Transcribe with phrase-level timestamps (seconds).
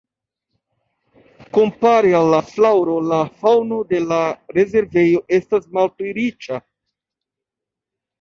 [1.57, 4.17] Kompare al la flaŭro la faŭno de la
[4.57, 6.59] rezervejo estas malpli riĉa.